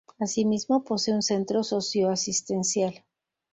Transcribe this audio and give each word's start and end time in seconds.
Asimismo, 0.19 0.83
posee 0.83 1.13
un 1.13 1.21
centro 1.21 1.63
socio-asistencial. 1.63 3.05